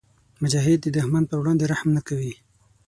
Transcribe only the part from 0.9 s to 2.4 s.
دښمن پر وړاندې رحم نه کوي.